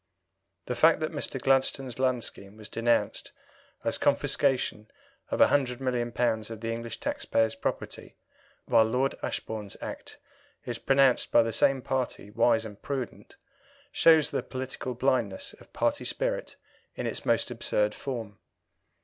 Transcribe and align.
The 0.65 0.73
fact 0.73 0.99
that 1.01 1.11
Mr. 1.11 1.39
Gladstone's 1.39 1.99
land 1.99 2.23
scheme 2.23 2.57
was 2.57 2.69
denounced 2.69 3.31
as 3.83 3.99
confiscation 3.99 4.89
of 5.29 5.41
£100,000,000 5.41 6.49
of 6.49 6.59
the 6.61 6.71
English 6.71 6.99
taxpayers' 6.99 7.53
property, 7.53 8.15
while 8.65 8.83
Lord 8.83 9.13
Ashbourne's 9.21 9.77
Act 9.79 10.17
is 10.65 10.79
pronounced 10.79 11.31
by 11.31 11.43
the 11.43 11.53
same 11.53 11.83
party 11.83 12.31
wise 12.31 12.65
and 12.65 12.81
prudent, 12.81 13.35
shows 13.91 14.31
the 14.31 14.41
political 14.41 14.95
blindness 14.95 15.53
of 15.59 15.71
party 15.71 16.03
spirit 16.03 16.55
in 16.95 17.05
its 17.05 17.23
most 17.23 17.51
absurd 17.51 17.93
form. 17.93 18.39